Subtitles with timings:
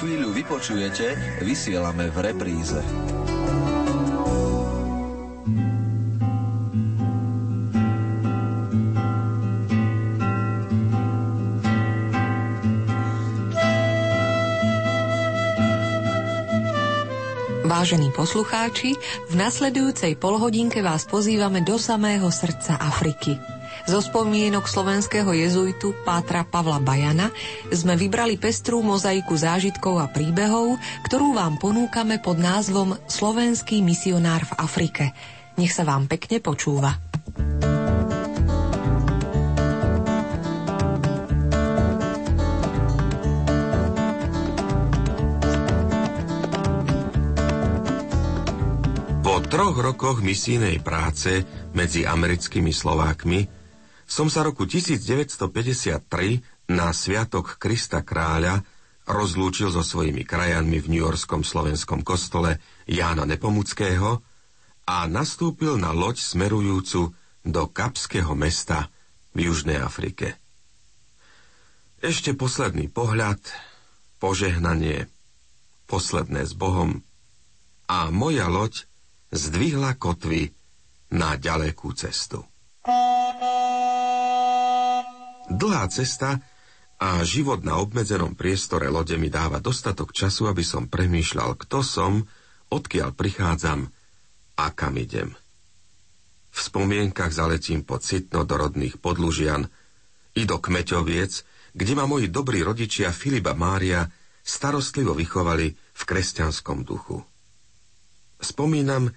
[0.00, 1.12] chvíľu vypočujete,
[1.44, 2.80] vysielame v repríze.
[17.68, 18.96] Vážení poslucháči,
[19.28, 23.49] v nasledujúcej polhodinke vás pozývame do samého srdca Afriky.
[23.88, 27.32] Zo spomienok slovenského jezuitu Pátra Pavla Bajana
[27.70, 30.76] sme vybrali pestrú mozaiku zážitkov a príbehov,
[31.06, 35.04] ktorú vám ponúkame pod názvom Slovenský misionár v Afrike.
[35.56, 36.96] Nech sa vám pekne počúva.
[49.50, 51.42] troch rokoch misijnej práce
[51.74, 53.59] medzi americkými Slovákmi
[54.10, 56.02] som sa roku 1953
[56.74, 58.58] na Sviatok Krista Kráľa
[59.06, 62.58] rozlúčil so svojimi krajanmi v New Yorkskom slovenskom kostole
[62.90, 64.18] Jána Nepomuckého
[64.90, 67.14] a nastúpil na loď smerujúcu
[67.46, 68.90] do Kapského mesta
[69.30, 70.34] v Južnej Afrike.
[72.02, 73.38] Ešte posledný pohľad,
[74.18, 75.06] požehnanie,
[75.86, 77.06] posledné s Bohom
[77.86, 78.90] a moja loď
[79.30, 80.50] zdvihla kotvy
[81.14, 82.42] na ďalekú cestu.
[85.50, 86.38] Dlhá cesta
[87.02, 92.12] a život na obmedzenom priestore lode mi dáva dostatok času, aby som premýšľal, kto som,
[92.70, 93.90] odkiaľ prichádzam
[94.54, 95.34] a kam idem.
[96.50, 99.66] V spomienkach zaletím po citno do rodných podlužian
[100.38, 101.32] i do Kmeťoviec,
[101.74, 104.06] kde ma moji dobrí rodičia Filipa Mária
[104.46, 107.22] starostlivo vychovali v kresťanskom duchu.
[108.38, 109.10] Spomínam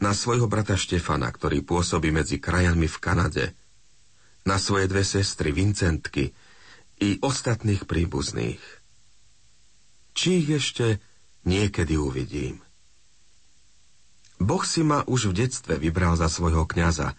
[0.00, 3.44] na svojho brata Štefana, ktorý pôsobí medzi krajanmi v Kanade,
[4.44, 6.32] na svoje dve sestry Vincentky
[7.00, 8.60] i ostatných príbuzných.
[10.12, 11.00] Či ich ešte
[11.48, 12.60] niekedy uvidím.
[14.40, 17.12] Boh si ma už v detstve vybral za svojho kňaza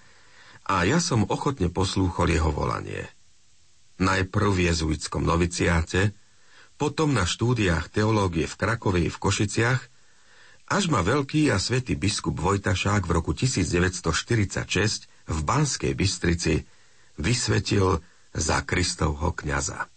[0.65, 3.05] a ja som ochotne poslúchol jeho volanie.
[4.01, 6.17] Najprv v jezuitskom noviciáte,
[6.81, 9.81] potom na štúdiách teológie v Krakovej v Košiciach
[10.71, 16.65] až ma veľký a svätý biskup Vojtašák v roku 1946 v Banskej Bystrici
[17.21, 18.01] vysvetil
[18.33, 19.87] za Kristovho kniaza.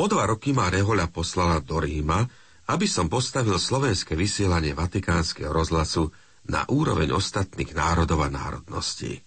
[0.00, 2.24] O dva roky ma Rehoľa poslala do Ríma,
[2.70, 6.08] aby som postavil slovenské vysielanie Vatikánskeho rozhlasu
[6.48, 9.22] na úroveň ostatných národov a národností.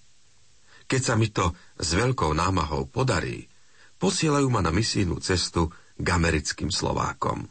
[0.86, 3.48] Keď sa mi to s veľkou námahou podarí,
[3.98, 7.48] posielajú ma na misijnú cestu k americkým Slovákom.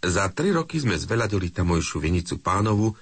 [0.00, 2.96] Za tri roky sme zveľadili tamojšiu vinicu pánovu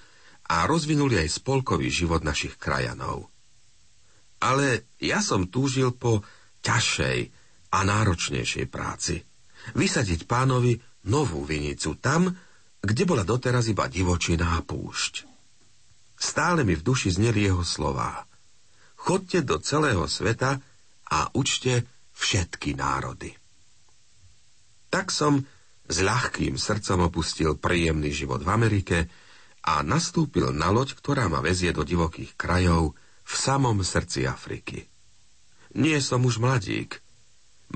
[0.50, 3.30] a rozvinuli aj spolkový život našich krajanov.
[4.38, 6.22] Ale ja som túžil po
[6.62, 7.18] ťažšej
[7.74, 9.20] a náročnejšej práci.
[9.74, 10.78] Vysadiť pánovi
[11.10, 12.30] novú vinicu tam,
[12.78, 15.26] kde bola doteraz iba divočiná púšť.
[16.18, 18.26] Stále mi v duši zneli jeho slová.
[18.98, 20.58] Chodte do celého sveta
[21.08, 21.86] a učte
[22.18, 23.30] všetky národy.
[24.90, 25.46] Tak som
[25.88, 28.98] s ľahkým srdcom opustil príjemný život v Amerike
[29.64, 34.88] a nastúpil na loď, ktorá ma vezie do divokých krajov v samom srdci Afriky.
[35.76, 37.04] Nie som už mladík.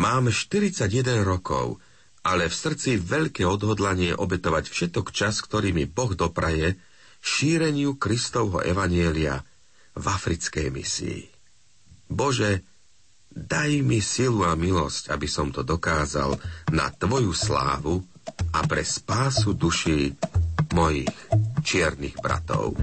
[0.00, 0.88] Mám 41
[1.20, 1.76] rokov,
[2.24, 6.80] ale v srdci veľké odhodlanie obetovať všetok čas, ktorý mi Boh dopraje,
[7.20, 9.44] šíreniu Kristovho evanielia
[9.92, 11.28] v africkej misii.
[12.08, 12.64] Bože,
[13.32, 16.36] Daj mi silu a milosť, aby som to dokázal
[16.68, 18.04] na Tvoju slávu
[18.52, 20.12] a pre spásu duší
[20.76, 21.08] mojich
[21.64, 22.76] čiernych bratov.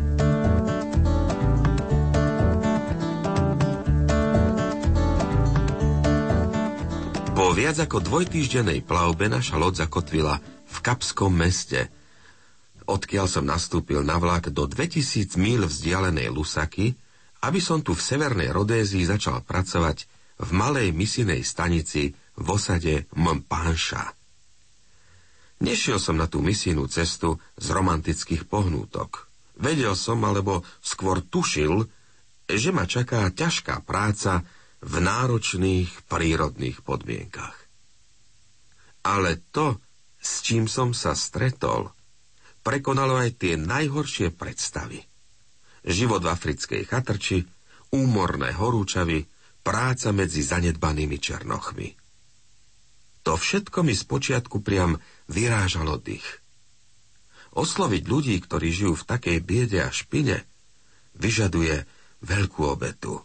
[7.39, 11.87] Po viac ako dvojtýždenej plavbe naša loď zakotvila v Kapskom meste,
[12.83, 16.99] odkiaľ som nastúpil na vlak do 2000 míl vzdialenej Lusaky,
[17.39, 20.03] aby som tu v severnej Rodézii začal pracovať
[20.35, 24.03] v malej misinej stanici v osade Mpánša.
[25.63, 29.31] Nešiel som na tú misijnú cestu z romantických pohnútok.
[29.55, 31.87] Vedel som, alebo skôr tušil,
[32.51, 34.43] že ma čaká ťažká práca
[34.79, 37.55] v náročných prírodných podmienkach.
[39.03, 39.79] Ale to,
[40.19, 41.91] s čím som sa stretol,
[42.63, 45.03] prekonalo aj tie najhoršie predstavy.
[45.83, 47.43] Život v africkej chatrči,
[47.95, 49.23] úmorné horúčavy,
[49.63, 51.89] práca medzi zanedbanými černochmi.
[53.27, 54.95] To všetko mi spočiatku priam
[55.27, 56.25] vyrážalo dých.
[57.51, 60.45] Osloviť ľudí, ktorí žijú v takej biede a špine,
[61.19, 61.83] vyžaduje
[62.23, 63.19] veľkú obetu.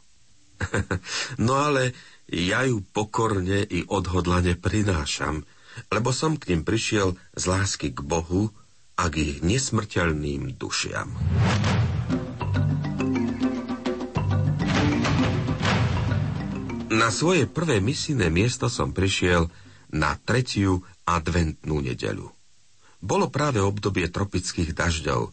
[1.47, 1.93] no ale
[2.31, 5.45] ja ju pokorne i odhodlane prinášam,
[5.91, 8.51] lebo som k ním prišiel z lásky k Bohu
[8.95, 11.11] a k ich nesmrteľným dušiam.
[16.95, 19.51] Na svoje prvé misijné miesto som prišiel
[19.91, 22.31] na tretiu adventnú nedeľu.
[23.05, 25.29] Bolo práve obdobie tropických dažďov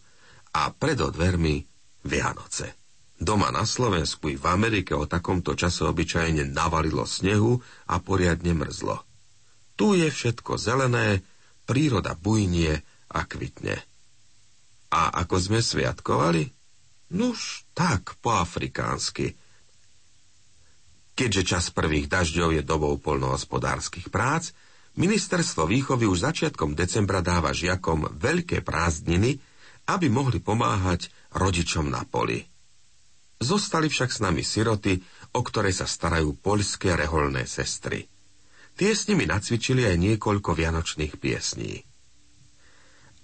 [0.57, 1.63] a pred dvermi
[2.01, 2.81] Vianoce.
[3.21, 8.97] Doma na Slovensku i v Amerike o takomto čase obyčajne navalilo snehu a poriadne mrzlo.
[9.77, 11.21] Tu je všetko zelené,
[11.69, 12.81] príroda bujnie
[13.13, 13.77] a kvitne.
[14.89, 16.50] A ako sme sviatkovali?
[17.13, 19.38] Nuž, tak, po afrikánsky.
[21.13, 24.50] Keďže čas prvých dažďov je dobou polnohospodárskych prác,
[24.97, 29.38] ministerstvo výchovy už začiatkom decembra dáva žiakom veľké prázdniny,
[29.94, 32.50] aby mohli pomáhať rodičom na poli.
[33.41, 35.01] Zostali však s nami siroty,
[35.33, 38.05] o ktoré sa starajú poľské reholné sestry.
[38.77, 41.81] Tie s nimi nacvičili aj niekoľko vianočných piesní.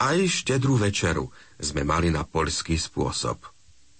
[0.01, 1.29] Aj štedrú večeru
[1.61, 3.41] sme mali na poľský spôsob.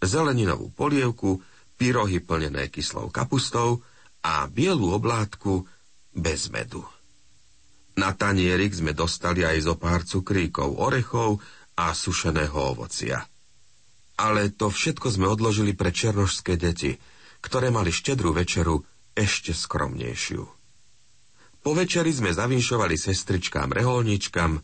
[0.02, 1.42] Zeleninovú polievku,
[1.78, 3.86] pyrohy plnené kyslou kapustou
[4.26, 5.66] a bielú oblátku
[6.14, 6.82] bez medu.
[7.98, 11.42] Na tanierik sme dostali aj zo pár cukríkov, orechov
[11.78, 13.26] a sušeného ovocia.
[14.18, 16.98] Ale to všetko sme odložili pre černožské deti,
[17.40, 18.82] ktoré mali štedrú večeru
[19.14, 20.44] ešte skromnejšiu.
[21.62, 24.58] Po večeri sme zavinšovali sestričkám reholničkám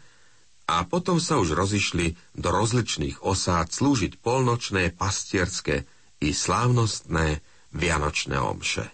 [0.73, 5.85] a potom sa už rozišli do rozličných osád slúžiť polnočné, pastierské
[6.23, 7.44] i slávnostné
[7.75, 8.89] vianočné omše.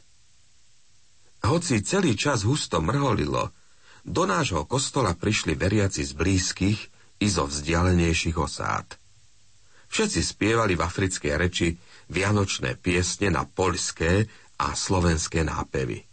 [1.40, 3.56] Hoci celý čas husto mrholilo,
[4.04, 6.80] do nášho kostola prišli veriaci z blízkych
[7.24, 8.99] i zo vzdialenejších osád.
[9.90, 11.74] Všetci spievali v africkej reči
[12.14, 14.30] vianočné piesne na poľské
[14.62, 16.06] a slovenské nápevy.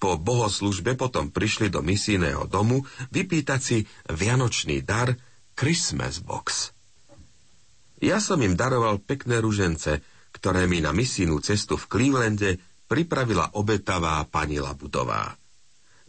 [0.00, 5.12] Po bohoslužbe potom prišli do misijného domu vypýtať si vianočný dar
[5.52, 6.72] Christmas Box.
[8.00, 10.00] Ja som im daroval pekné ružence,
[10.32, 12.56] ktoré mi na misijnú cestu v Clevelande
[12.88, 15.36] pripravila obetavá pani Labudová.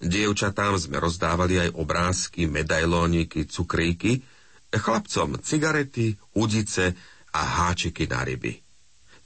[0.02, 4.24] Dievčatám sme rozdávali aj obrázky, medailóniky, cukríky,
[4.72, 6.96] chlapcom cigarety, udice
[7.36, 8.64] a háčiky na ryby.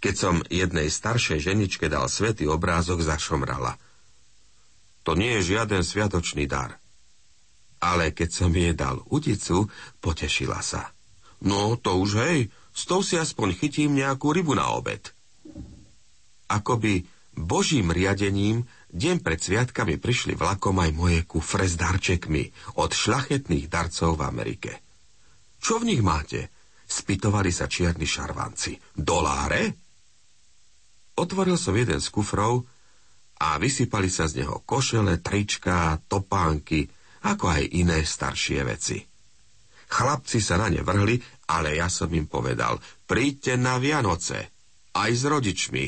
[0.02, 3.78] Keď som jednej staršej ženičke dal svetý obrázok, zašomrala.
[5.06, 6.78] To nie je žiaden sviatočný dar.
[7.82, 9.70] Ale keď som jej dal udicu,
[10.02, 10.90] potešila sa.
[11.42, 12.40] No, to už hej,
[12.74, 15.14] s tou si aspoň chytím nejakú rybu na obed.
[16.50, 23.68] Akoby božím riadením deň pred sviatkami prišli vlakom aj moje kufre s darčekmi od šlachetných
[23.68, 24.85] darcov v Amerike.
[25.66, 26.54] Čo v nich máte?
[26.86, 28.78] Spytovali sa čierni šarvanci.
[28.94, 29.74] Doláre?
[31.18, 32.62] Otvoril som jeden z kufrov
[33.42, 36.86] a vysypali sa z neho košele, trička, topánky,
[37.26, 39.02] ako aj iné staršie veci.
[39.90, 41.18] Chlapci sa na ne vrhli,
[41.50, 42.78] ale ja som im povedal,
[43.10, 44.54] príďte na Vianoce,
[44.94, 45.86] aj s rodičmi.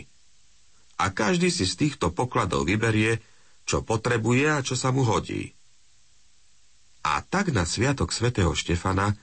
[1.05, 3.21] A každý si z týchto pokladov vyberie,
[3.69, 5.53] čo potrebuje a čo sa mu hodí.
[7.05, 9.13] A tak na sviatok svätého Štefana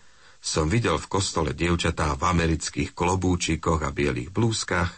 [0.44, 4.92] som videl v kostole dievčatá v amerických klobúčikoch a bielých blúzkach,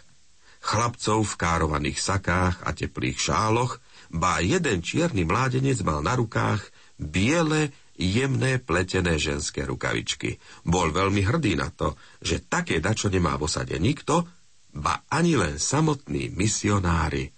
[0.59, 3.79] chlapcov v károvaných sakách a teplých šáloch,
[4.11, 6.67] ba jeden čierny mládenec mal na rukách
[6.99, 10.43] biele, jemné pletené ženské rukavičky.
[10.67, 14.27] Bol veľmi hrdý na to, že také dačo nemá v osade nikto,
[14.75, 17.31] ba ani len samotní misionári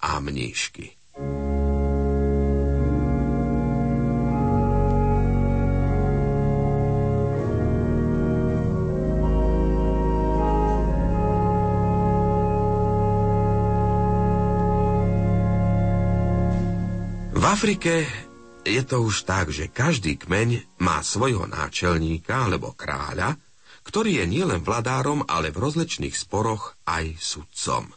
[0.00, 0.96] a mníšky.
[17.46, 18.04] Afrike
[18.68, 23.40] je to už tak, že každý kmeň má svojho náčelníka alebo kráľa,
[23.80, 27.88] ktorý je nielen vladárom, ale v rozličných sporoch aj sudcom.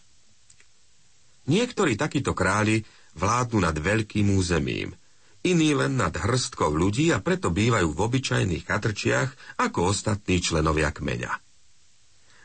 [1.51, 2.88] Niektorí takíto králi
[3.19, 4.95] vládnu nad veľkým územím,
[5.43, 11.33] iní len nad hrstkou ľudí a preto bývajú v obyčajných katrčiach ako ostatní členovia kmeňa.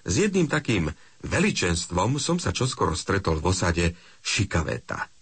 [0.02, 0.90] S jedným takým
[1.22, 3.86] veličenstvom som sa čoskoro stretol v osade
[4.18, 5.06] Šikaveta–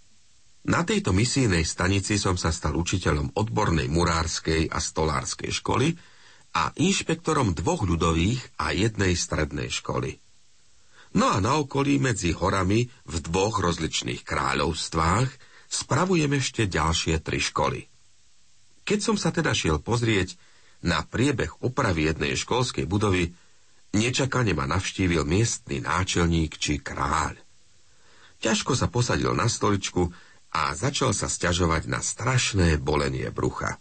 [0.67, 5.95] na tejto misijnej stanici som sa stal učiteľom odbornej murárskej a stolárskej školy
[6.59, 10.19] a inšpektorom dvoch ľudových a jednej strednej školy.
[11.17, 15.31] No a na okolí medzi horami v dvoch rozličných kráľovstvách
[15.71, 17.87] spravujem ešte ďalšie tri školy.
[18.83, 20.35] Keď som sa teda šiel pozrieť
[20.83, 23.33] na priebeh opravy jednej školskej budovy,
[23.95, 27.39] nečakane ma navštívil miestny náčelník či kráľ.
[28.45, 30.13] Ťažko sa posadil na stoličku
[30.57, 33.77] a začal sa stiažovať na strašné bolenie brucha.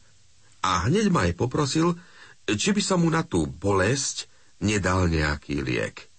[0.60, 1.96] A hneď ma aj poprosil,
[2.44, 4.28] či by som mu na tú bolesť
[4.60, 6.12] nedal nejaký liek.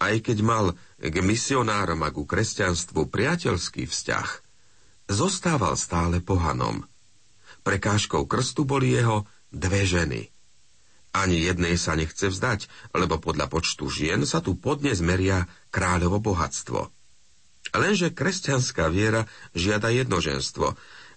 [0.00, 0.66] Aj keď mal
[0.96, 4.28] k misionárom a ku kresťanstvu priateľský vzťah,
[5.12, 6.88] zostával stále pohanom.
[7.60, 10.32] Prekážkou krstu boli jeho dve ženy.
[11.16, 16.95] Ani jednej sa nechce vzdať, lebo podľa počtu žien sa tu podnes meria kráľovo bohatstvo.
[17.74, 20.76] Lenže kresťanská viera žiada jednoženstvo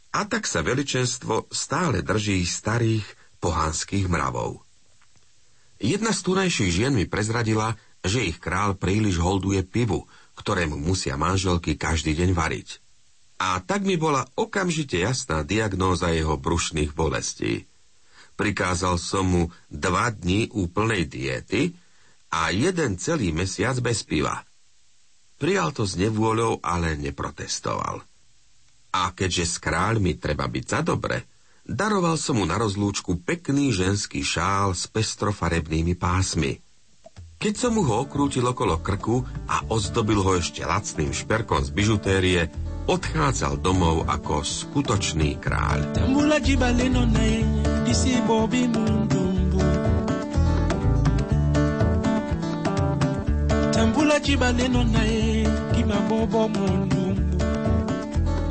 [0.10, 3.06] a tak sa veličenstvo stále drží starých
[3.38, 4.66] pohanských mravov.
[5.80, 11.76] Jedna z tunajších žien mi prezradila, že ich král príliš holduje pivu, ktorému musia manželky
[11.80, 12.80] každý deň variť.
[13.40, 17.64] A tak mi bola okamžite jasná diagnóza jeho brušných bolestí.
[18.36, 21.76] Prikázal som mu dva dní úplnej diety
[22.32, 24.44] a jeden celý mesiac bez piva.
[25.40, 28.04] Prijal to s nevôľou, ale neprotestoval.
[28.92, 31.24] A keďže s kráľmi treba byť za dobre,
[31.64, 36.60] daroval som mu na rozlúčku pekný ženský šál s pestrofarebnými pásmi.
[37.40, 42.42] Keď som mu ho okrútil okolo krku a ozdobil ho ešte lacným šperkom z bižutérie,
[42.92, 45.88] odchádzal domov ako skutočný kráľ.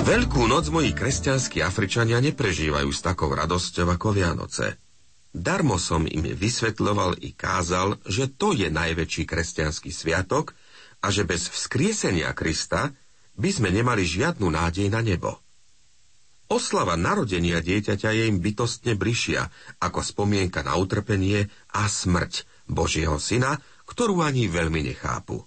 [0.02, 4.83] Veľkú noc moji kresťanskí Afričania neprežívajú s takou radosťou ako Vianoce.
[5.30, 10.59] Darmo som im vysvetľoval i kázal, že to je najväčší kresťanský sviatok
[10.99, 12.90] a že bez vzkriesenia Krista
[13.38, 15.38] by sme nemali žiadnu nádej na nebo.
[16.50, 19.47] Oslava narodenia dieťaťa je im bytostne bližšia
[19.78, 25.45] ako spomienka na utrpenie a smrť Božieho syna, ktorú ani veľmi nechápu.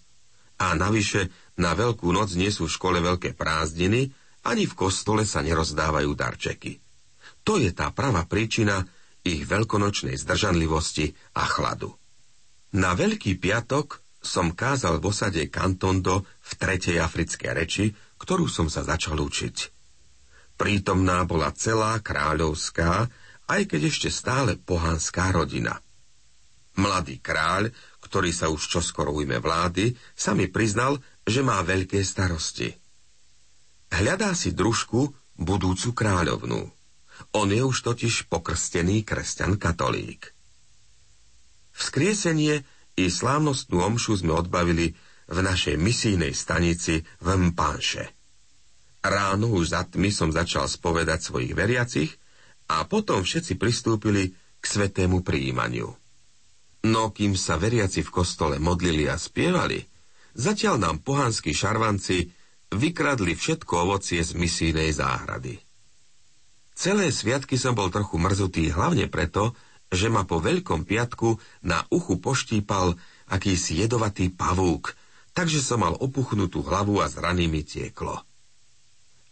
[0.62, 4.12] A navyše, na Veľkú noc nie sú v škole veľké prázdniny,
[4.48, 6.80] ani v kostole sa nerozdávajú darčeky.
[7.44, 8.86] To je tá pravá príčina
[9.22, 11.94] ich veľkonočnej zdržanlivosti a chladu.
[12.78, 17.86] Na Veľký piatok som kázal v osade Kantondo v tretej africkej reči,
[18.22, 19.56] ktorú som sa začal učiť.
[20.56, 23.10] Prítomná bola celá kráľovská,
[23.50, 25.82] aj keď ešte stále pohanská rodina.
[26.78, 27.74] Mladý kráľ
[28.12, 32.74] ktorý sa už čoskoro ujme vlády, sa mi priznal, že má veľké starosti.
[33.92, 36.72] Hľadá si družku, budúcu kráľovnú.
[37.38, 40.34] On je už totiž pokrstený kresťan katolík.
[41.72, 42.66] Vzkriesenie
[42.98, 44.94] i slávnostnú omšu sme odbavili
[45.32, 48.12] v našej misijnej stanici v Mpanše.
[49.02, 52.12] Ráno už za tmy som začal spovedať svojich veriacich
[52.70, 55.90] a potom všetci pristúpili k svetému príjmaniu.
[56.86, 59.91] No kým sa veriaci v kostole modlili a spievali,
[60.36, 62.32] zatiaľ nám pohanskí šarvanci
[62.72, 65.60] vykradli všetko ovocie z misijnej záhrady.
[66.72, 69.54] Celé sviatky som bol trochu mrzutý hlavne preto,
[69.92, 71.36] že ma po Veľkom piatku
[71.68, 72.96] na uchu poštípal
[73.28, 74.96] akýsi jedovatý pavúk,
[75.36, 78.24] takže som mal opuchnutú hlavu a z rany mi tieklo.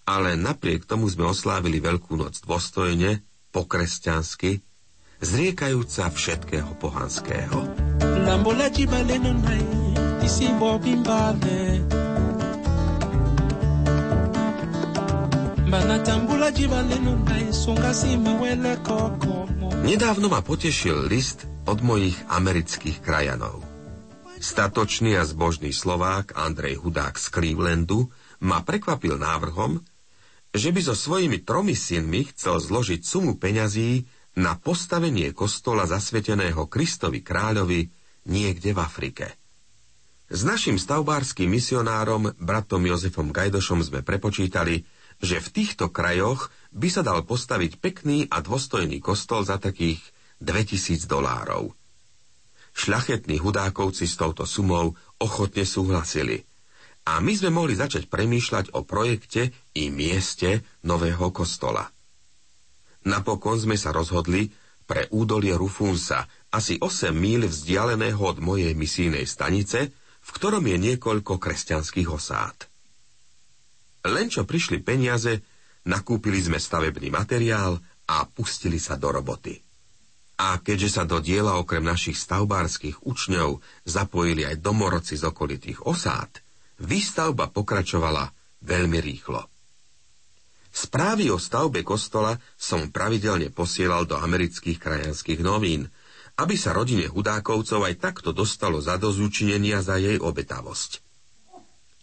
[0.03, 4.61] Ale napriek tomu sme oslávili Veľkú noc dôstojne, po kresťansky,
[5.23, 7.57] zriekajúca všetkého pohanského.
[19.81, 23.65] Nedávno ma potešil list od mojich amerických krajanov.
[24.37, 28.13] Statočný a zbožný Slovák Andrej Hudák z Clevelandu
[28.45, 29.81] ma prekvapil návrhom,
[30.53, 34.05] že by so svojimi tromi synmi chcel zložiť sumu peňazí
[34.37, 37.89] na postavenie kostola zasveteného Kristovi kráľovi
[38.29, 39.48] niekde v Afrike.
[40.29, 44.85] S našim stavbárským misionárom, bratom Jozefom Gajdošom sme prepočítali,
[45.17, 49.99] že v týchto krajoch by sa dal postaviť pekný a dôstojný kostol za takých
[50.37, 51.73] 2000 dolárov.
[52.77, 56.45] Šľachetní hudákovci s touto sumou ochotne súhlasili
[57.09, 61.89] a my sme mohli začať premýšľať o projekte i mieste nového kostola.
[63.09, 64.53] Napokon sme sa rozhodli
[64.85, 69.89] pre údolie Rufunsa, asi 8 míľ vzdialeného od mojej misijnej stanice,
[70.29, 72.69] v ktorom je niekoľko kresťanských osád.
[74.05, 75.41] Len čo prišli peniaze,
[75.89, 79.57] nakúpili sme stavebný materiál a pustili sa do roboty.
[80.39, 86.39] A keďže sa do diela okrem našich stavbárskych učňov zapojili aj domorodci z okolitých osád,
[86.79, 88.31] výstavba pokračovala
[88.63, 89.43] veľmi rýchlo.
[90.69, 95.89] Správy o stavbe kostola som pravidelne posielal do amerických krajanských novín,
[96.39, 101.03] aby sa rodine Hudákovcov aj takto dostalo za dozúčinenia za jej obetavosť.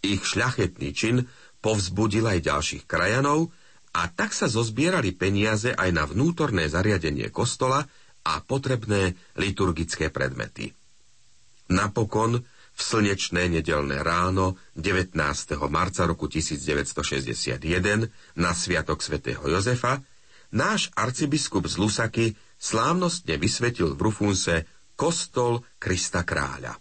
[0.05, 1.25] Ich šľachetný čin
[1.57, 3.49] povzbudil aj ďalších krajanov
[3.97, 7.81] a tak sa zozbierali peniaze aj na vnútorné zariadenie kostola
[8.21, 10.69] a potrebné liturgické predmety.
[11.73, 12.37] Napokon
[12.77, 15.17] v slnečné nedelné ráno 19.
[15.65, 17.57] marca roku 1961
[18.37, 20.05] na Sviatok svätého Jozefa
[20.53, 22.25] náš arcibiskup z Lusaky
[22.57, 24.55] slávnostne vysvetil v Rufunse
[24.97, 26.77] kostol Krista kráľa.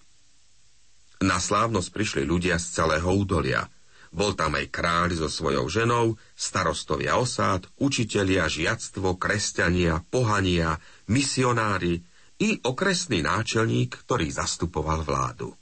[1.25, 3.65] Na slávnosť prišli ľudia z celého údolia.
[4.13, 10.77] Bol tam aj kráľ so svojou ženou, starostovia osád, učitelia, žiactvo, kresťania, pohania,
[11.09, 12.05] misionári
[12.37, 15.57] i okresný náčelník, ktorý zastupoval vládu.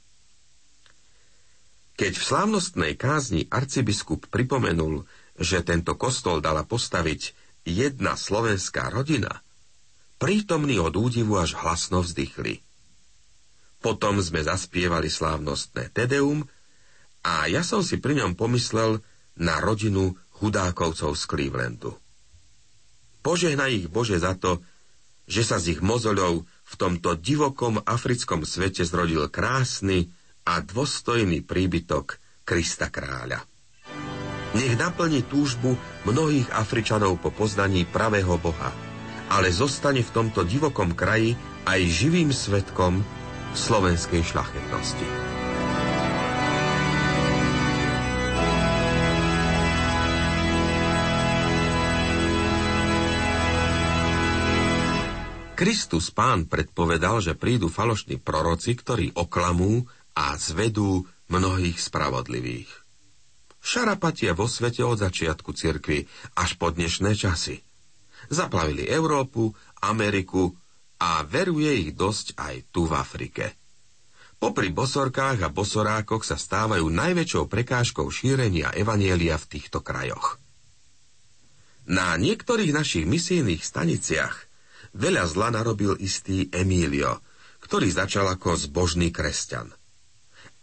[1.94, 5.06] Keď v slávnostnej kázni arcibiskup pripomenul,
[5.38, 7.30] že tento kostol dala postaviť
[7.62, 9.43] jedna slovenská rodina,
[10.24, 12.64] prítomní od údivu až hlasno vzdychli.
[13.84, 16.48] Potom sme zaspievali slávnostné Tedeum
[17.20, 19.04] a ja som si pri ňom pomyslel
[19.36, 21.92] na rodinu chudákovcov z Clevelandu.
[23.20, 24.64] Požehnaj ich Bože za to,
[25.28, 30.08] že sa z ich mozoľov v tomto divokom africkom svete zrodil krásny,
[30.44, 33.40] a dôstojný príbytok Krista kráľa.
[34.54, 35.74] Nech naplní túžbu
[36.06, 38.70] mnohých Afričanov po poznaní pravého Boha,
[39.30, 43.00] ale zostane v tomto divokom kraji aj živým svetkom
[43.54, 45.08] slovenskej šlachetnosti.
[55.54, 59.86] Kristus pán predpovedal, že prídu falošní proroci, ktorí oklamú
[60.18, 62.68] a zvedú mnohých spravodlivých.
[63.64, 66.04] Šarapatia vo svete od začiatku cirkvy
[66.36, 67.64] až po dnešné časy.
[68.30, 69.52] Zaplavili Európu,
[69.84, 70.52] Ameriku
[71.00, 73.44] a veruje ich dosť aj tu v Afrike.
[74.38, 80.36] Popri bosorkách a bosorákoch sa stávajú najväčšou prekážkou šírenia evanielia v týchto krajoch.
[81.84, 84.34] Na niektorých našich misijných staniciach
[84.96, 87.20] veľa zla narobil istý Emílio,
[87.60, 89.72] ktorý začal ako zbožný kresťan–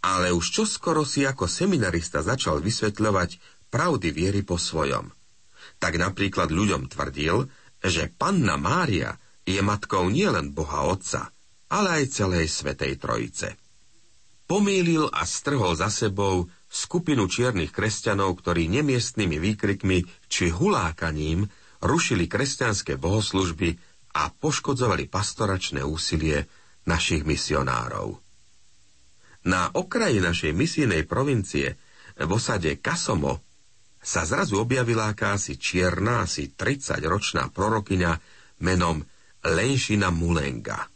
[0.02, 3.38] ale už čoskoro si ako seminarista začal vysvetľovať
[3.70, 5.14] pravdy viery po svojom.
[5.78, 7.46] Tak napríklad ľuďom tvrdil,
[7.82, 11.34] že panna Mária je matkou nielen Boha Otca,
[11.68, 13.58] ale aj celej Svetej Trojice.
[14.46, 21.48] Pomýlil a strhol za sebou skupinu čiernych kresťanov, ktorí nemiestnými výkrikmi či hulákaním
[21.82, 23.74] rušili kresťanské bohoslužby
[24.12, 26.46] a poškodzovali pastoračné úsilie
[26.84, 28.20] našich misionárov.
[29.42, 31.74] Na okraji našej misijnej provincie,
[32.14, 33.42] v osade Kasomo,
[34.02, 38.12] sa zrazu objavila akási čierna, asi 30-ročná prorokyňa
[38.66, 39.06] menom
[39.46, 40.90] Lenšina Mulenga.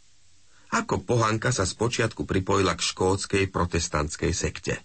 [0.75, 4.83] Ako pohanka sa spočiatku pripojila k škótskej protestantskej sekte.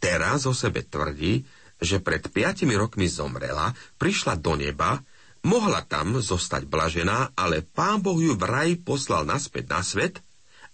[0.00, 1.44] Teraz o sebe tvrdí,
[1.76, 5.04] že pred piatimi rokmi zomrela, prišla do neba,
[5.44, 10.18] mohla tam zostať blažená, ale pán Boh ju vraj poslal naspäť na svet–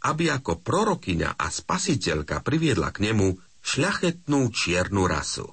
[0.07, 5.51] aby ako prorokyňa a spasiteľka priviedla k nemu šľachetnú čiernu rasu.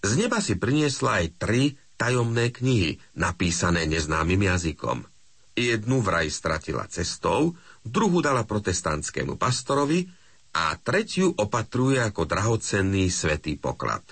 [0.00, 5.04] Z neba si priniesla aj tri tajomné knihy, napísané neznámym jazykom.
[5.52, 7.52] Jednu vraj stratila cestou,
[7.84, 10.08] druhú dala protestantskému pastorovi
[10.56, 14.02] a tretiu opatruje ako drahocenný svetý poklad.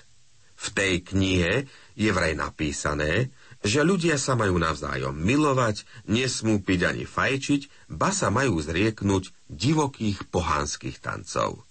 [0.59, 1.65] V tej knihe
[1.97, 3.31] je vraj napísané,
[3.63, 10.27] že ľudia sa majú navzájom milovať, nesmú piť ani fajčiť, ba sa majú zrieknúť divokých
[10.31, 11.63] pohánskych tancov.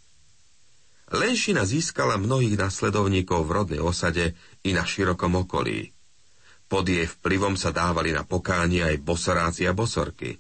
[1.09, 5.89] Lenšina získala mnohých nasledovníkov v rodnej osade i na širokom okolí.
[6.69, 10.37] Pod jej vplyvom sa dávali na pokánie aj bosoráci a bosorky.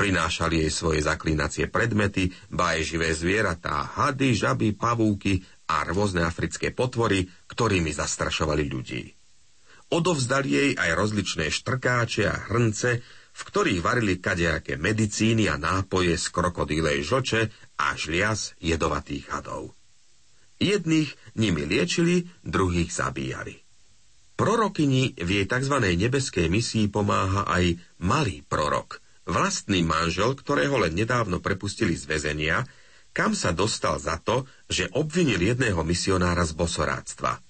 [0.00, 7.28] Prinášali jej svoje zaklínacie predmety, ba živé zvieratá, hady, žaby, pavúky a rôzne africké potvory,
[7.52, 9.12] ktorými zastrašovali ľudí.
[9.92, 13.04] Odovzdali jej aj rozličné štrkáče a hrnce,
[13.38, 17.40] v ktorých varili kadejaké medicíny a nápoje z krokodílej žoče
[17.76, 19.77] a žlias jedovatých hadov.
[20.58, 23.62] Jedných nimi liečili, druhých zabíjali.
[24.38, 25.74] Prorokyni v jej tzv.
[25.78, 32.62] nebeskej misii pomáha aj malý prorok, vlastný manžel, ktorého len nedávno prepustili z väzenia,
[33.10, 37.38] kam sa dostal za to, že obvinil jedného misionára z bosoráctva–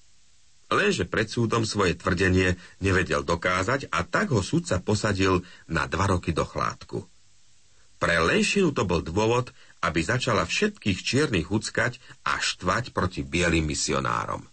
[0.69, 6.29] lenže pred súdom svoje tvrdenie nevedel dokázať a tak ho sudca posadil na dva roky
[6.29, 7.09] do chládku.
[7.99, 9.51] Pre Lenšinu to bol dôvod,
[9.83, 14.47] aby začala všetkých čiernych uckať a štvať proti bielým misionárom.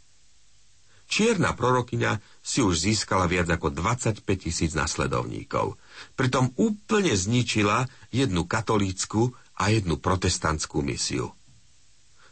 [1.06, 5.78] Čierna prorokyňa si už získala viac ako 25 tisíc nasledovníkov.
[6.18, 11.30] Pritom úplne zničila jednu katolícku a jednu protestantskú misiu.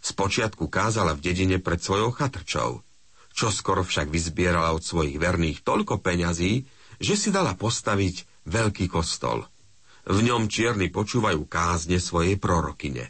[0.02, 2.70] Spočiatku kázala v dedine pred svojou chatrčou–
[3.34, 6.62] čo skoro však vyzbierala od svojich verných toľko peňazí,
[7.02, 9.42] že si dala postaviť veľký kostol.
[10.04, 13.08] V ňom čierni počúvajú kázne svojej prorokine.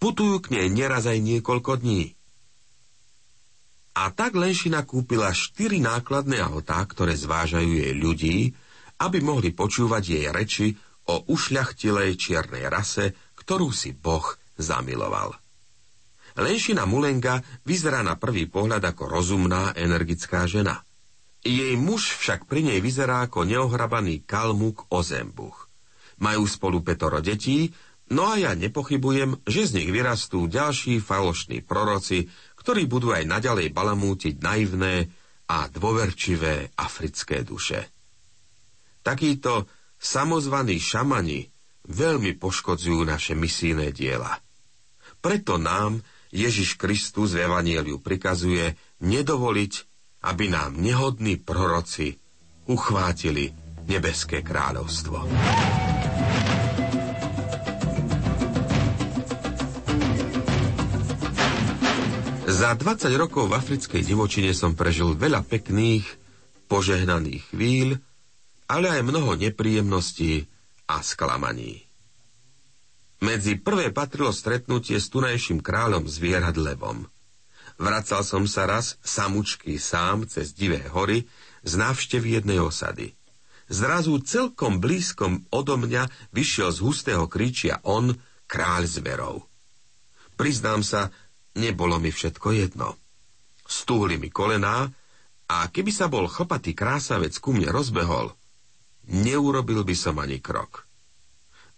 [0.00, 2.16] Putujú k nej neraz aj niekoľko dní.
[3.92, 8.36] A tak Lenšina kúpila štyri nákladné autá, ktoré zvážajú jej ľudí,
[9.04, 10.66] aby mohli počúvať jej reči
[11.12, 14.24] o ušľachtilej čiernej rase, ktorú si Boh
[14.56, 15.36] zamiloval.
[16.40, 20.80] Lenšina Mulenga vyzerá na prvý pohľad ako rozumná, energická žena.
[21.44, 25.71] Jej muž však pri nej vyzerá ako neohrabaný kalmuk ozembuch.
[26.22, 27.74] Majú spolu petoro detí,
[28.14, 32.30] no a ja nepochybujem, že z nich vyrastú ďalší falošní proroci,
[32.62, 35.10] ktorí budú aj naďalej balamútiť naivné
[35.50, 37.90] a dôverčivé africké duše.
[39.02, 39.66] Takíto
[39.98, 41.50] samozvaní šamani
[41.90, 44.38] veľmi poškodzujú naše misijné diela.
[45.18, 49.72] Preto nám Ježiš Kristus v Evanieliu prikazuje nedovoliť,
[50.22, 52.14] aby nám nehodní proroci
[52.70, 53.50] uchvátili
[53.90, 55.28] nebeské kráľovstvo.
[62.62, 66.06] Za 20 rokov v africkej divočine som prežil veľa pekných,
[66.70, 67.98] požehnaných chvíľ,
[68.70, 70.46] ale aj mnoho nepríjemností
[70.86, 71.82] a sklamaní.
[73.18, 77.10] Medzi prvé patrilo stretnutie s tunajším kráľom zvierat levom.
[77.82, 81.26] Vracal som sa raz samučky sám cez divé hory
[81.66, 83.18] z návštevy jednej osady.
[83.74, 88.14] Zrazu celkom blízkom odo mňa vyšiel z hustého kríčia on,
[88.46, 89.50] kráľ zverov.
[90.38, 91.10] Priznám sa,
[91.58, 92.96] nebolo mi všetko jedno.
[93.66, 94.90] Stúhli mi kolená
[95.48, 98.32] a keby sa bol chlpatý krásavec ku mne rozbehol,
[99.08, 100.86] neurobil by som ani krok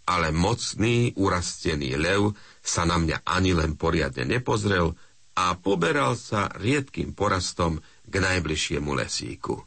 [0.05, 4.93] ale mocný, urastený lev sa na mňa ani len poriadne nepozrel
[5.35, 9.65] a poberal sa riedkým porastom k najbližšiemu lesíku.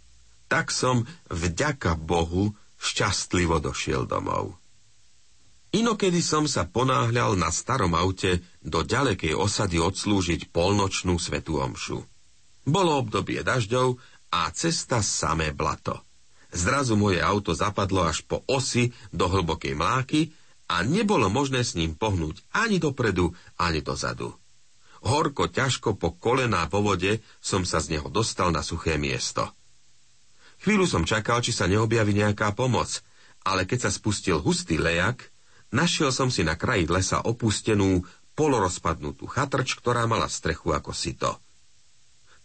[0.49, 4.57] Tak som, vďaka Bohu, šťastlivo došiel domov.
[5.69, 12.01] Inokedy som sa ponáhľal na starom aute do ďalekej osady odslúžiť polnočnú svetú omšu.
[12.65, 14.01] Bolo obdobie dažďov
[14.33, 16.01] a cesta samé blato.
[16.49, 20.33] Zrazu moje auto zapadlo až po osi do hlbokej mláky
[20.73, 24.33] a nebolo možné s ním pohnúť ani dopredu, ani dozadu.
[25.05, 29.45] Horko ťažko po kolená po vode som sa z neho dostal na suché miesto.
[30.65, 33.05] Chvíľu som čakal, či sa neobjaví nejaká pomoc,
[33.47, 35.31] ale keď sa spustil hustý lejak,
[35.75, 38.05] našiel som si na kraji lesa opustenú,
[38.39, 41.43] polorozpadnutú chatrč, ktorá mala strechu ako sito.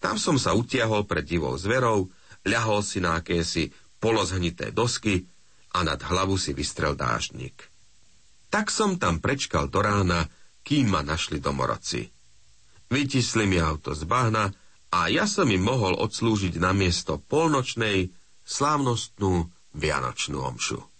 [0.01, 2.09] Tam som sa utiahol pred divou zverou,
[2.43, 5.23] ľahol si na akési polozhnité dosky
[5.71, 7.69] a nad hlavu si vystrel dážnik.
[8.49, 10.27] Tak som tam prečkal do rána,
[10.65, 12.09] kým ma našli domorodci.
[12.91, 14.53] Vytisli mi auto z bahna
[14.93, 18.13] a ja som im mohol odslúžiť na miesto polnočnej,
[18.45, 20.92] slávnostnú Vianočnú omšu.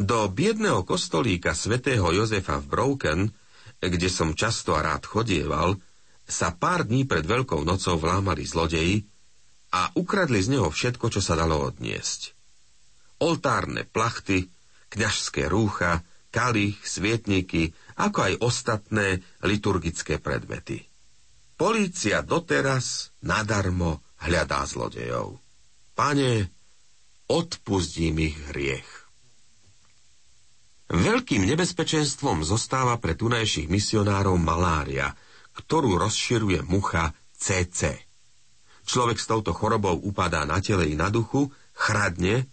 [0.00, 3.20] Do biedného kostolíka svätého Jozefa v Broken,
[3.82, 5.76] kde som často a rád chodieval,
[6.22, 9.04] sa pár dní pred Veľkou nocou vlámali zlodeji
[9.74, 12.32] a ukradli z neho všetko, čo sa dalo odniesť.
[13.20, 14.48] Oltárne plachty,
[14.92, 20.88] kňažské rúcha, kalich, svietniky, ako aj ostatné liturgické predmety.
[21.54, 25.38] Polícia doteraz nadarmo hľadá zlodejov.
[25.94, 26.48] Pane,
[27.28, 29.01] odpustím ich hriech.
[30.92, 35.16] Veľkým nebezpečenstvom zostáva pre tunajších misionárov malária,
[35.56, 37.96] ktorú rozširuje mucha CC.
[38.84, 42.44] Človek s touto chorobou upadá na tele i na duchu, chradne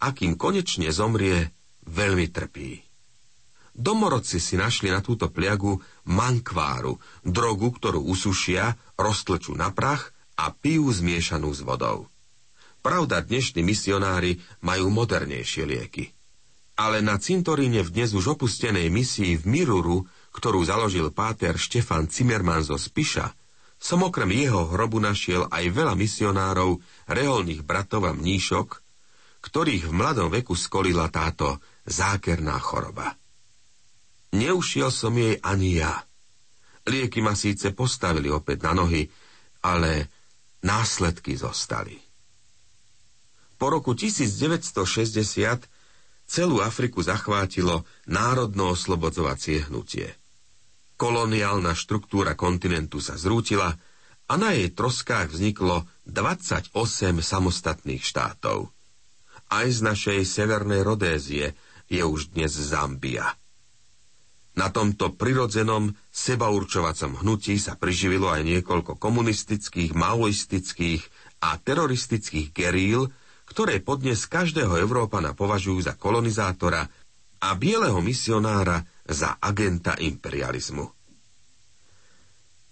[0.00, 1.52] a kým konečne zomrie,
[1.84, 2.80] veľmi trpí.
[3.76, 5.76] Domorodci si našli na túto pliagu
[6.08, 6.96] mankváru,
[7.28, 12.08] drogu, ktorú usušia, roztlčú na prach a pijú zmiešanú s vodou.
[12.80, 16.21] Pravda, dnešní misionári majú modernejšie lieky.
[16.82, 20.02] Ale na cintoríne v dnes už opustenej misii v Miruru,
[20.34, 23.30] ktorú založil páter Štefan Zimmermann zo Spiša,
[23.78, 28.82] som okrem jeho hrobu našiel aj veľa misionárov, reholných bratov a mníšok,
[29.46, 33.14] ktorých v mladom veku skolila táto zákerná choroba.
[34.34, 36.02] Neušiel som jej ani ja.
[36.82, 39.06] Lieky ma síce postavili opäť na nohy,
[39.62, 40.10] ale
[40.66, 41.94] následky zostali.
[43.54, 45.70] Po roku 1960
[46.32, 50.08] celú Afriku zachvátilo národno oslobodzovacie hnutie–
[51.02, 53.74] Koloniálna štruktúra kontinentu sa zrútila
[54.30, 56.70] a na jej troskách vzniklo 28
[57.18, 58.70] samostatných štátov.
[59.50, 61.58] Aj z našej severnej Rodézie
[61.90, 63.34] je už dnes Zambia.
[64.54, 71.02] Na tomto prirodzenom sebaurčovacom hnutí sa priživilo aj niekoľko komunistických, maoistických
[71.42, 73.10] a teroristických geríl,
[73.52, 76.88] ktoré podnes každého Európana považujú za kolonizátora
[77.38, 80.88] a bieleho misionára za agenta imperializmu.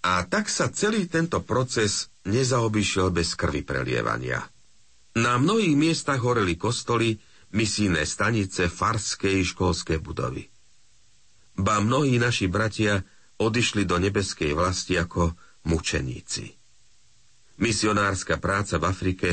[0.01, 4.41] A tak sa celý tento proces nezaobišiel bez krvi prelievania.
[5.13, 7.21] Na mnohých miestach horeli kostoly,
[7.53, 10.49] misijné stanice, farské i školské budovy.
[11.61, 13.05] Ba mnohí naši bratia
[13.37, 15.37] odišli do nebeskej vlasti ako
[15.69, 16.57] mučeníci.
[17.61, 19.29] Misionárska práca v Afrike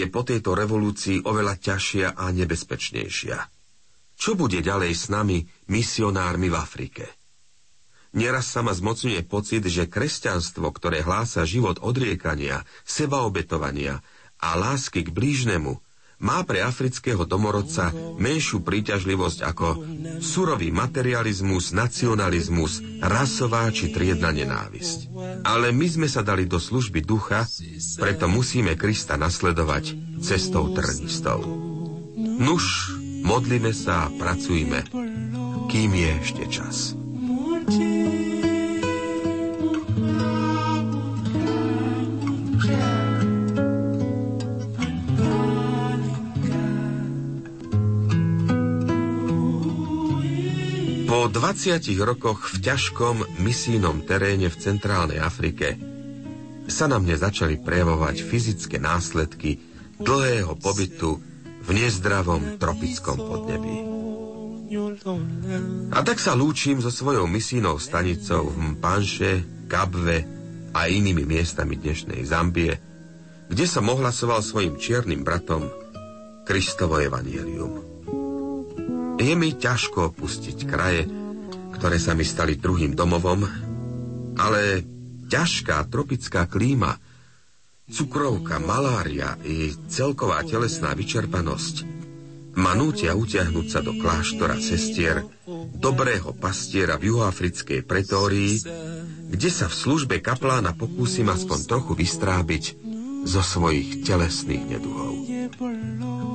[0.00, 3.38] je po tejto revolúcii oveľa ťažšia a nebezpečnejšia.
[4.14, 7.04] Čo bude ďalej s nami, misionármi v Afrike?
[8.14, 13.98] Neraz sa ma zmocňuje pocit, že kresťanstvo, ktoré hlása život odriekania, sebaobetovania
[14.38, 15.82] a lásky k blížnemu,
[16.22, 19.68] má pre afrického domorodca menšiu príťažlivosť ako
[20.22, 25.10] surový materializmus, nacionalizmus, rasová či triedna nenávisť.
[25.42, 27.44] Ale my sme sa dali do služby ducha,
[27.98, 31.42] preto musíme Krista nasledovať cestou trnistou.
[32.16, 34.86] Nuž, modlíme sa a pracujme,
[35.68, 37.03] kým je ešte čas.
[51.24, 55.72] Po 20 rokoch v ťažkom misijnom teréne v centrálnej Afrike
[56.68, 59.56] sa na mne začali prejavovať fyzické následky
[60.04, 61.16] dlhého pobytu
[61.64, 63.76] v nezdravom tropickom podnebí.
[65.96, 70.28] A tak sa lúčim so svojou misijnou stanicou v Mpanše, Kabve
[70.76, 72.76] a inými miestami dnešnej Zambie,
[73.48, 75.72] kde som ohlasoval svojim čiernym bratom
[76.44, 77.93] Kristovo evanielium.
[79.18, 81.06] Je mi ťažko opustiť kraje,
[81.78, 83.46] ktoré sa mi stali druhým domovom,
[84.38, 84.82] ale
[85.30, 86.98] ťažká tropická klíma,
[87.90, 91.94] cukrovka, malária i celková telesná vyčerpanosť
[92.54, 95.26] ma nútia utiahnuť sa do kláštora sestier,
[95.74, 98.62] dobrého pastiera v juhoafrickej pretórii,
[99.30, 102.64] kde sa v službe kaplána pokúsim aspoň trochu vystrábiť
[103.26, 105.13] zo svojich telesných neduhov.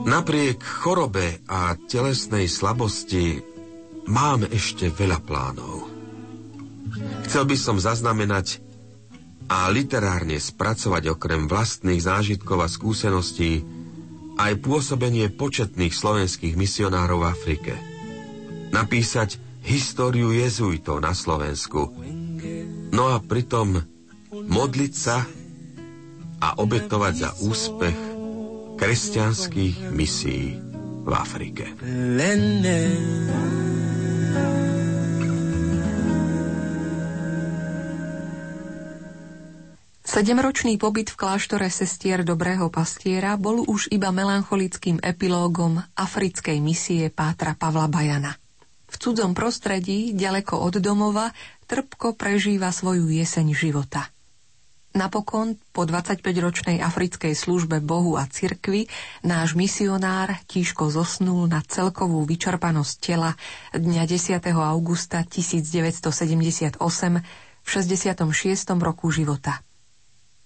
[0.08, 3.44] Napriek chorobe a telesnej slabosti
[4.08, 5.92] mám ešte veľa plánov.
[7.28, 8.64] Chcel by som zaznamenať
[9.50, 13.66] a literárne spracovať okrem vlastných zážitkov a skúseností
[14.40, 17.74] aj pôsobenie početných slovenských misionárov v Afrike.
[18.72, 21.92] Napísať históriu jezuitov na Slovensku.
[22.96, 23.84] No a pritom
[24.32, 25.28] modliť sa
[26.40, 28.09] a obetovať za úspech
[28.80, 30.56] kresťanských misií
[31.04, 31.68] v Afrike.
[40.08, 47.60] Sedemročný pobyt v kláštore sestier Dobrého pastiera bol už iba melancholickým epilógom africkej misie Pátra
[47.60, 48.32] Pavla Bajana.
[48.90, 51.36] V cudzom prostredí, ďaleko od domova,
[51.68, 54.08] trpko prežíva svoju jeseň života–
[54.90, 58.90] Napokon, po 25-ročnej africkej službe Bohu a cirkvi,
[59.22, 63.38] náš misionár tížko zosnul na celkovú vyčerpanosť tela
[63.78, 64.42] dňa 10.
[64.50, 66.82] augusta 1978
[67.62, 68.18] v 66.
[68.82, 69.62] roku života.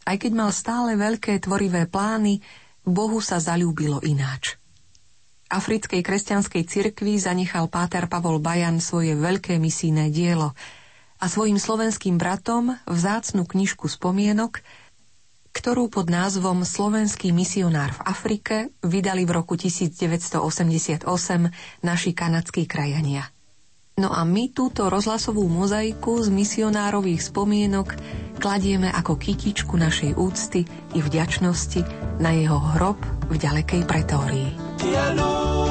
[0.04, 2.44] Aj keď mal stále veľké tvorivé plány,
[2.84, 4.60] Bohu sa zalúbilo ináč.
[5.48, 10.52] Africkej kresťanskej cirkvi zanechal páter Pavol Bajan svoje veľké misijné dielo–
[11.24, 14.60] a svojim slovenským bratom vzácnu knižku spomienok,
[15.56, 21.08] ktorú pod názvom Slovenský misionár v Afrike vydali v roku 1988
[21.80, 23.32] naši kanadskí krajania.
[23.94, 27.96] No a my túto rozhlasovú mozaiku z misionárových spomienok
[28.42, 31.86] kladieme ako kytičku našej úcty i vďačnosti
[32.20, 34.50] na jeho hrob v ďalekej pretórii.
[34.82, 35.63] Diallo,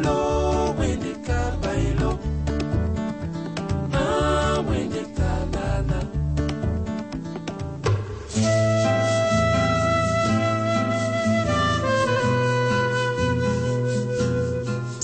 [0.00, 0.30] Diallo.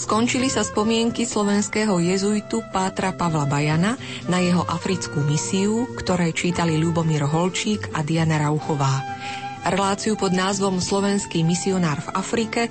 [0.07, 7.27] Skončili sa spomienky slovenského jezuitu Pátra Pavla Bajana na jeho africkú misiu, ktoré čítali Ľubomír
[7.27, 9.03] Holčík a Diana Rauchová.
[9.67, 12.71] Reláciu pod názvom Slovenský misionár v Afrike